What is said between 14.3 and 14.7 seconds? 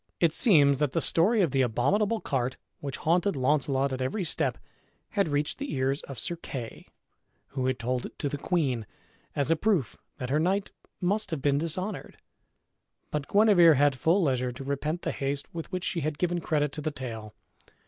to